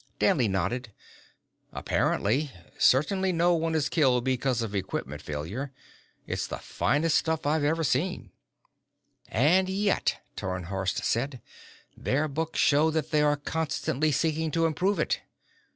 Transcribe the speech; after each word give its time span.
Danley 0.17 0.47
nodded. 0.47 0.91
"Apparently. 1.71 2.49
Certainly 2.79 3.33
no 3.33 3.53
one 3.53 3.75
is 3.75 3.87
killed 3.87 4.23
because 4.23 4.63
of 4.63 4.73
equipment 4.73 5.21
failure. 5.21 5.71
It's 6.25 6.47
the 6.47 6.57
finest 6.57 7.15
stuff 7.19 7.45
I've 7.45 7.63
ever 7.63 7.83
seen." 7.83 8.31
"And 9.27 9.69
yet," 9.69 10.17
Tarnhorst 10.35 11.03
said, 11.05 11.39
"their 11.95 12.27
books 12.27 12.57
show 12.59 12.89
that 12.89 13.11
they 13.11 13.21
are 13.21 13.37
constantly 13.37 14.11
seeking 14.11 14.49
to 14.49 14.65
improve 14.65 14.97
it." 14.97 15.21